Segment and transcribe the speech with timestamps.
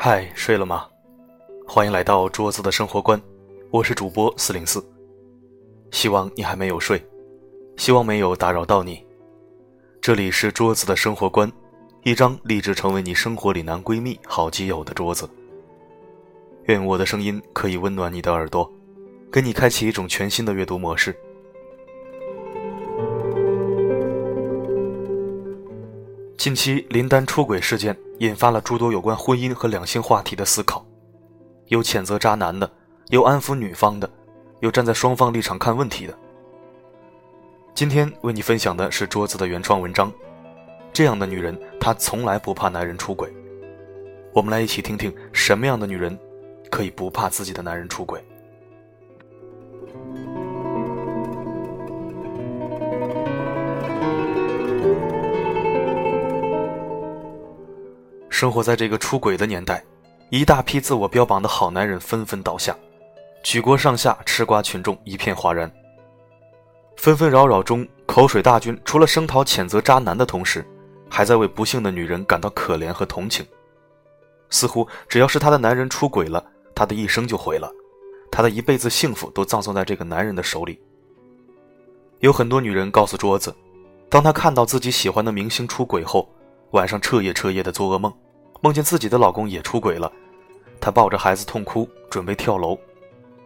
[0.00, 0.86] 嗨，睡了吗？
[1.66, 3.20] 欢迎来到桌子的生活观，
[3.72, 4.80] 我是主播四零四。
[5.90, 7.04] 希望你还没有睡，
[7.76, 9.04] 希望没有打扰到你。
[10.00, 11.50] 这里是桌子的生活观，
[12.04, 15.28] 一张立志成为你生活里男闺蜜、好基友的桌子。
[16.66, 18.72] 愿我的声音可以温暖你的耳朵，
[19.32, 21.12] 给你开启一种全新的阅读模式。
[26.38, 30.86] 近期林丹出轨事件引发了诸多有关婚姻和两性话题的思考，
[31.66, 32.70] 有谴责渣男的，
[33.08, 34.08] 有安抚女方的，
[34.60, 36.16] 有站在双方立场看问题的。
[37.74, 40.12] 今天为你分享的是桌子的原创文章，
[40.92, 43.28] 这样的女人她从来不怕男人出轨。
[44.32, 46.16] 我们来一起听听什么样的女人
[46.70, 48.24] 可以不怕自己的男人出轨。
[58.38, 59.84] 生活在这个出轨的年代，
[60.30, 62.72] 一大批自我标榜的好男人纷纷倒下，
[63.42, 65.68] 举国上下吃瓜群众一片哗然。
[66.96, 70.64] 纷纷扰扰中，口水大军除了声讨谴责渣男的同时，
[71.10, 73.44] 还在为不幸的女人感到可怜和同情。
[74.50, 76.40] 似乎只要是她的男人出轨了，
[76.76, 77.68] 她的一生就毁了，
[78.30, 80.80] 她的一辈子幸福都葬送在这个男人的手里。
[82.20, 83.52] 有很多女人告诉桌子，
[84.08, 86.30] 当她看到自己喜欢的明星出轨后，
[86.70, 88.14] 晚上彻夜彻夜的做噩梦。
[88.60, 90.10] 梦见自己的老公也出轨了，
[90.80, 92.76] 她抱着孩子痛哭，准备跳楼，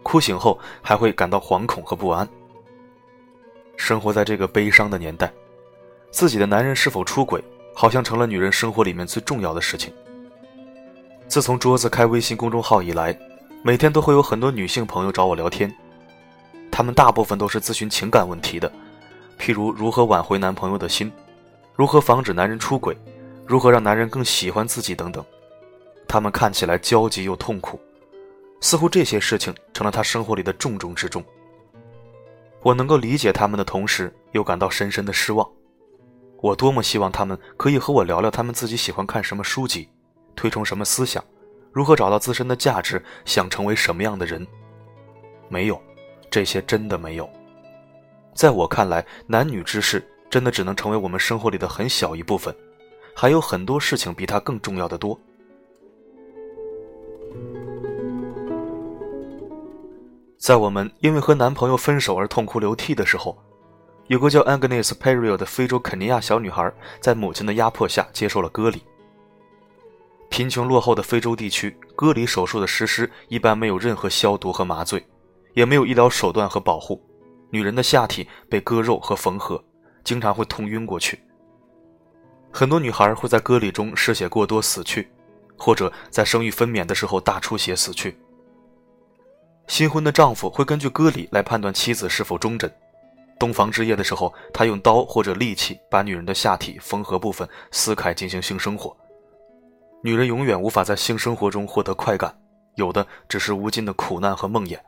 [0.03, 2.27] 哭醒后还会感到惶恐和不安。
[3.77, 5.33] 生活在这个悲伤的年代，
[6.11, 7.43] 自己的男人是否出轨，
[7.75, 9.93] 好像成了女人生活里面最重要的事情。
[11.29, 13.19] 自从桌子开微信公众号以来，
[13.63, 15.75] 每天都会有很多女性朋友找我聊天，
[16.71, 18.71] 她们大部分都是咨询情感问题的，
[19.39, 21.13] 譬如如何挽回男朋友的心，
[21.75, 22.97] 如何防止男人出轨。
[23.47, 25.25] 如何让男人更喜欢自己等等，
[26.09, 27.79] 他们看起来焦急又痛苦，
[28.61, 31.23] 似乎这些事情成了他生活里的重中之重。
[32.63, 35.49] 我能够理解他们的同时，又感到深深的失望。
[36.41, 39.89] 我多么希望他们可以和我聊聊他们自己喜欢看什么书籍，
[40.35, 41.23] 推崇什么思想，
[41.73, 44.47] 如何找到自身的价值，想成为什么样的人。
[45.49, 45.81] 没有，
[46.31, 47.29] 这些真的没有。
[48.35, 52.55] 在我看来，男女之事真的只能成为我们生活里的很小一部分。
[53.15, 55.19] 还有很多事情比他更重要的多。
[60.39, 63.39] 在我们因为和男朋友分手而痛哭流涕的时候，
[64.09, 68.83] 有个叫 Agnes Perio 的非洲肯尼亚小女孩，在母亲的压迫下接受了割礼。
[70.29, 75.07] 贫穷落后的非洲地区，割礼手术的实施一般没有任何消毒和麻醉，
[75.55, 77.01] 也没有医疗手段和保护，
[77.51, 79.63] 女人的下体被割肉和缝合，
[80.03, 81.21] 经常会痛晕过去。
[82.53, 85.11] 很多女孩会在割礼中失血过多死去，
[85.57, 88.17] 或者在生育分娩的时候大出血死去。
[89.67, 92.71] 新婚的丈夫会根据割礼来判断妻子是否忠贞。
[93.39, 98.95] 洞房之夜的时候，他用刀或者利器把女人的下体缝合部分撕开进行性生活。
[100.03, 102.37] 女人永远无法在性生活中获得快感，
[102.77, 104.79] 有的只是无尽的苦难和梦魇。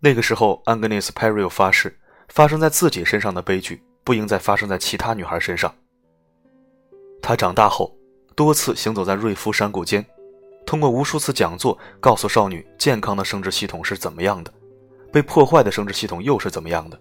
[0.00, 1.96] 那个时候，安格内斯·佩瑞尔发誓，
[2.28, 5.72] 发生在自己身上的悲剧不应再发生在其他女孩身上。
[7.20, 7.96] 他长大后，
[8.34, 10.04] 多次行走在瑞夫山谷间，
[10.64, 14.52] 通过无数次讲座，告诉少女健康的生殖系统是怎么样的，
[15.12, 16.98] 被破坏的生殖系统又是怎么样的。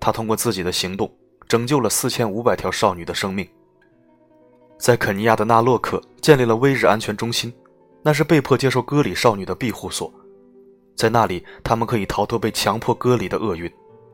[0.00, 1.10] 他通过自己的行动，
[1.48, 3.48] 拯救了四千五百条少女的生命。
[4.78, 7.52] 在肯尼亚的纳洛克建立了微日安全中心，
[8.02, 10.12] 那是被迫接受割礼少女的庇护所，
[10.94, 13.72] 在那里，他们可以逃脱被强迫割礼的厄运，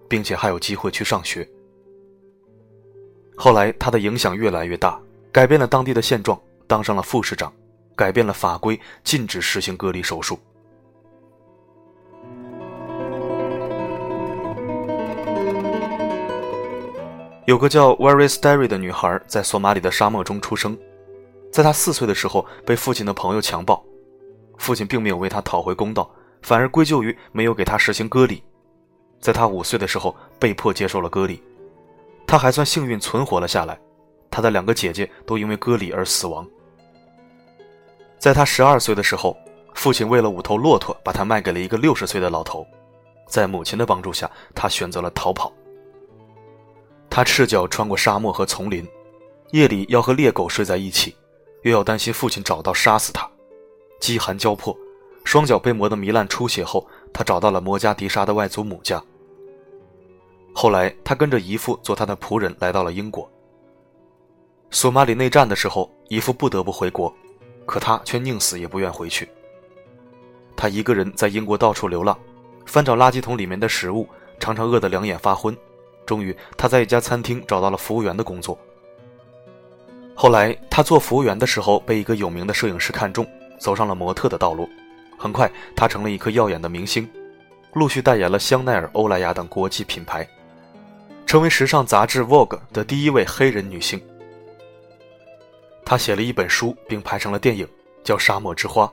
[0.08, 1.46] 并且还有机会去上学。
[3.36, 4.98] 后来，他的影响越来越大。
[5.34, 7.52] 改变了当地的现状，当上了副市长，
[7.96, 10.38] 改变了法规，禁止实行割礼手术。
[17.46, 20.78] 有个叫 Very Starry 的女孩在索马里的沙漠中出生，
[21.50, 23.84] 在她四岁的时候被父亲的朋友强暴，
[24.56, 26.08] 父亲并没有为她讨回公道，
[26.42, 28.40] 反而归咎于没有给她实行割礼。
[29.18, 31.42] 在她五岁的时候被迫接受了割礼，
[32.24, 33.76] 她还算幸运存活了下来。
[34.34, 36.44] 他的两个姐姐都因为割礼而死亡。
[38.18, 39.36] 在他十二岁的时候，
[39.74, 42.66] 父亲为了五头骆驼，把他卖给了一个六十岁的老头。
[43.28, 45.52] 在母亲的帮助下，他选择了逃跑。
[47.08, 48.84] 他赤脚穿过沙漠和丛林，
[49.52, 51.14] 夜里要和猎狗睡在一起，
[51.62, 53.30] 又要担心父亲找到杀死他。
[54.00, 54.76] 饥寒交迫，
[55.22, 59.00] 双脚被磨得糜烂出血后，他找到了摩加迪沙的外祖母家。
[60.52, 63.30] 后来，他跟着姨父做他的仆人，来到了英国。
[64.74, 67.14] 索马里内战的时候，姨父不得不回国，
[67.64, 69.28] 可他却宁死也不愿回去。
[70.56, 72.18] 他一个人在英国到处流浪，
[72.66, 74.04] 翻找垃圾桶里面的食物，
[74.40, 75.56] 常常饿得两眼发昏。
[76.04, 78.58] 终于，他在一家餐厅找到了服务员的工作。
[80.12, 83.24] 后来，他做服务员的时候被一个有名的摄影师看中，
[83.60, 84.68] 走上了模特的道路。
[85.16, 87.08] 很快，他成了一颗耀眼的明星，
[87.74, 90.28] 陆续代言了香奈儿、欧莱雅等国际品牌，
[91.24, 94.02] 成为时尚杂志《Vogue》的第一位黑人女性。
[95.84, 97.68] 他写了一本书，并拍成了电影，
[98.02, 98.86] 叫《沙漠之花》。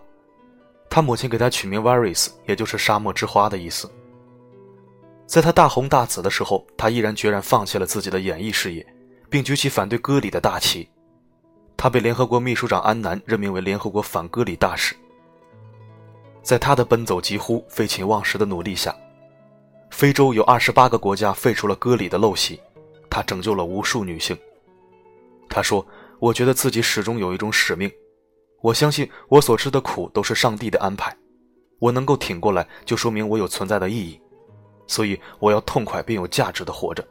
[0.90, 3.90] 他母亲给他取名 Varys，也就是“沙漠之花”的意思。
[5.26, 8.86] 在他大红大紫的时候，他毅然决然放弃了自己的演艺事业，
[9.30, 10.90] 并举起反对割礼的大旗。
[11.78, 14.94] 他被联合国秘书长安南任命为联合国反割礼大使。
[16.44, 18.94] 在他的奔走疾呼、废寝忘食的努力下，
[19.92, 22.60] 非洲有二十八个国家废除了割礼的陋习，
[23.10, 24.38] 他拯救了无数女性。
[25.50, 25.86] 他说
[26.22, 27.92] ：“我觉得自己始终有一种使命。”
[28.62, 31.12] 我相信我所吃的苦都是上帝的安排，
[31.80, 34.22] 我能够挺过来，就说明我有存在的意义，
[34.86, 37.04] 所以我要痛快并有价值的活着，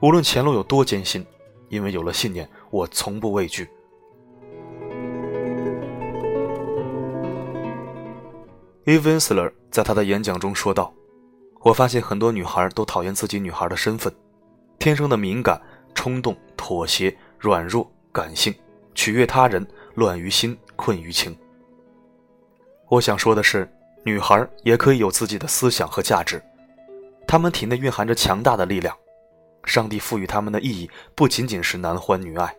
[0.00, 1.22] 无论前路有多艰辛，
[1.68, 3.68] 因为有了信念，我从不畏惧。
[8.86, 10.90] Eve Ensler 在他的演讲中说道
[11.60, 14.10] ：“我发现很多女孩都讨厌自己女孩的身份，
[14.78, 15.60] 天生的敏感、
[15.94, 18.54] 冲动、妥协、软弱、感性，
[18.94, 21.36] 取悦他人。”乱于心，困于情。
[22.88, 23.70] 我想说的是，
[24.06, 26.42] 女孩也可以有自己的思想和价值，
[27.26, 28.96] 她们体内蕴含着强大的力量。
[29.64, 32.56] 上帝赋予她们的意义不仅仅是男欢女爱。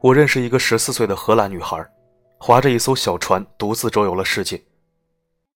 [0.00, 1.88] 我认识一个十四岁的荷兰女孩，
[2.36, 4.60] 划着一艘小船，独自周游了世界。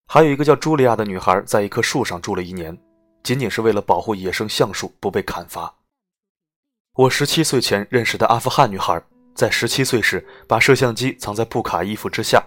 [0.07, 2.79] 还有一个叫茱莉亚的女孩，在一棵树上住了一年，
[3.25, 5.75] 仅仅是为了保护野生橡树不被砍伐。
[6.99, 9.01] 我十七岁前认识的阿富汗女孩。
[9.33, 12.45] 在十七岁时，把摄像机藏在布卡衣服之下，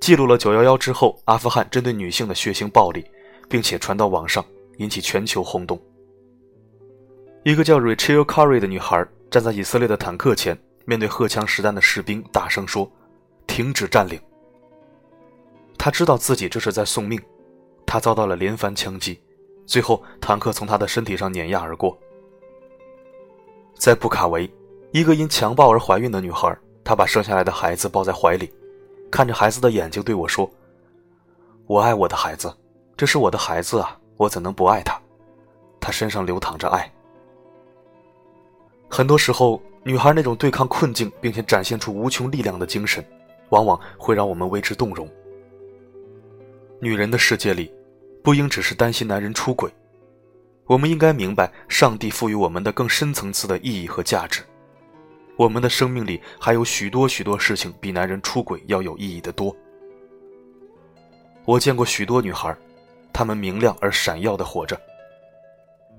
[0.00, 3.04] 记录了九幺幺之后阿富汗针对女性的血腥暴力，
[3.48, 4.44] 并且传到网上，
[4.78, 5.80] 引起全球轰动。
[7.44, 12.90] 一个叫 Rachel Curry 的女孩站在以色列的坦克前，面对荷枪实弹的士兵，大声说
[13.46, 14.20] ：“停止占领。”
[15.78, 17.22] 她知道自己这是在送命，
[17.86, 19.20] 她遭到了连番枪击，
[19.64, 21.96] 最后坦克从她的身体上碾压而过。
[23.80, 24.48] 在布卡维。
[24.92, 26.54] 一个因强暴而怀孕的女孩，
[26.84, 28.52] 她把生下来的孩子抱在怀里，
[29.10, 30.48] 看着孩子的眼睛对我说
[31.66, 32.52] ：“我爱我的孩子，
[32.94, 35.00] 这是我的孩子啊，我怎能不爱他？
[35.80, 36.92] 他身上流淌着爱。”
[38.90, 43.02] 很多时候，女孩那种对抗困境并且展现出无穷力量的精神，
[43.48, 45.08] 往往会让我们为之动容。
[46.80, 47.72] 女人的世界里，
[48.22, 49.72] 不应只是担心男人出轨，
[50.70, 54.40] 我们应该明白上帝赋予我们的更深层次的意义和价值。
[55.34, 59.54] 我们的生命里还有许多许多事情比男人出轨要有意义的多。
[61.44, 62.56] 我见过许多女孩，
[63.12, 64.80] 她们明亮而闪耀的活着。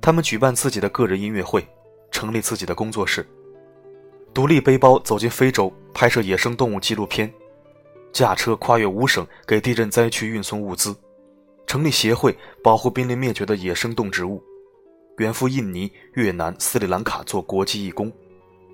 [0.01, 1.67] 她们举办自己的个人音乐会，
[2.09, 3.27] 成立自己的工作室，
[4.33, 7.29] 独立背包走进非洲拍摄野生动物纪录片，
[8.13, 10.95] 驾车跨越五省给地震灾区运送物资，
[11.67, 12.33] 成立协会
[12.63, 14.41] 保护濒临灭绝的野生动植物，
[15.21, 18.11] 远赴印尼、越南、斯里兰卡做国际义工。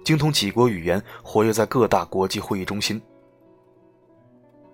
[0.02, 3.02] 精通几国语言，活跃在各大国际会议中心。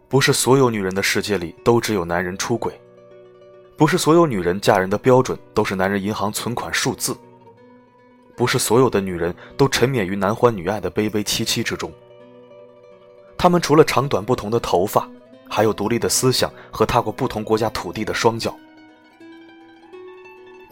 [0.07, 2.79] 不是所有女人的世界里都只有男人出轨，
[3.75, 7.17] 不是所有女人嫁人的标准都是男人银行存款数字，
[8.37, 11.91] 不是所有的女人都沉湎于男欢女爱的卑微凄凄之中。
[13.35, 15.09] 她们除了长短不同的头发，
[15.49, 18.55] 还有独立的思想和踏过不同国家土地的双脚。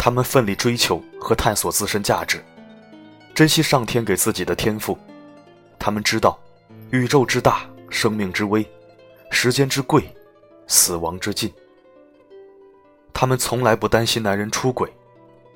[0.04, 2.44] 他们奋力追求和探索自身价值。
[3.36, 4.98] 珍惜上天给自己的天赋，
[5.78, 6.40] 他们知道，
[6.90, 8.68] 宇宙之大，生命之微，
[9.30, 10.12] 时间之贵，
[10.66, 11.54] 死亡之近。
[13.14, 14.92] 他们从来不担心男人出轨，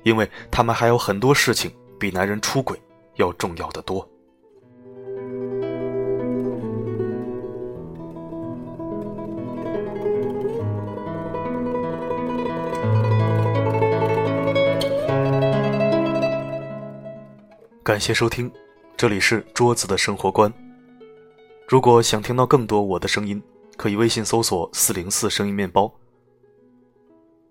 [0.04, 2.80] 因为他们还有很多事情比男人出轨
[3.16, 4.08] 要重要的多。
[17.96, 18.52] 感谢收听，
[18.94, 20.52] 这里是桌子的生活观。
[21.66, 23.42] 如果想听到更多我的声音，
[23.74, 25.90] 可以微信搜索“四零四声音面包”。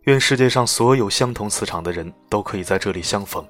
[0.05, 3.43] 愿世界上所有相同磁场的人都可以在这里相逢。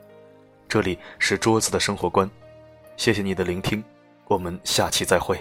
[0.69, 2.31] 这里是桌子的生活观，
[2.95, 3.83] 谢谢你的聆听，
[4.29, 5.37] 我们下期再会。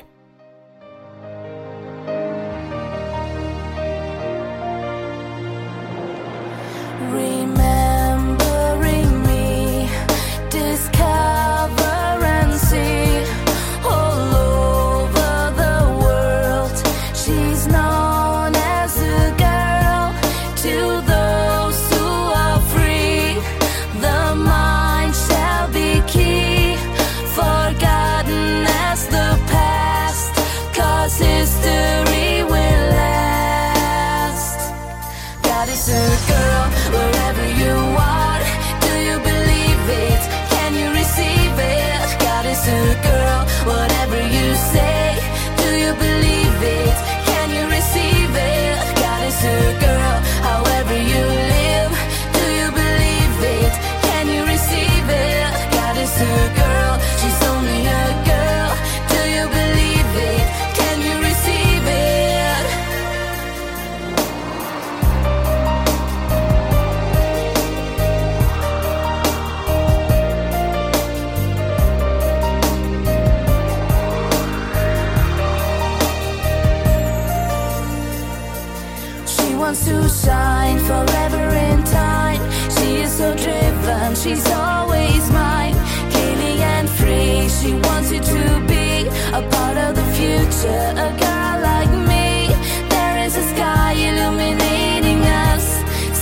[79.65, 82.43] wants to shine forever in time.
[82.77, 85.75] She is so driven, she's always mine.
[86.13, 90.87] Katie and free, she wants you to be a part of the future.
[91.07, 92.53] A girl like me,
[92.93, 95.65] there is a sky illuminating us.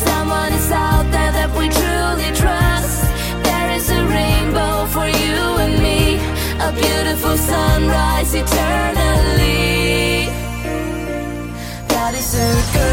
[0.07, 3.03] Someone is out there that we truly trust.
[3.49, 6.01] There is a rainbow for you and me,
[6.69, 10.31] a beautiful sunrise eternally.
[11.93, 12.92] That is a girl.